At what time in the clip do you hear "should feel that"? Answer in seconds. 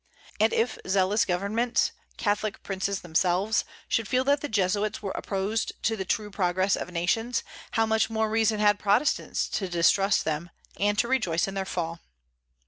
3.87-4.41